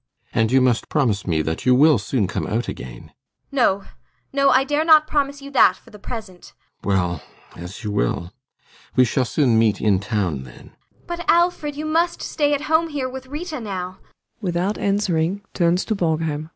[0.33, 3.11] And you must promise me that you will soon come out again.
[3.11, 3.11] ASTA.
[3.11, 3.13] [Quickly.]
[3.51, 3.83] No,
[4.33, 6.53] no, I dare not promise you that, for the present.
[6.83, 6.83] ALLMERS.
[6.83, 7.23] Well
[7.55, 8.33] as you will.
[8.95, 10.71] We shall soon meet in town, then.
[10.71, 10.71] ASTA.
[10.71, 13.85] [Imploringly.] But, Alfred, you must stay at home here with Rita now.
[13.99, 14.13] ALLMERS.
[14.41, 16.49] [Without answering, turns to BORGHEIM.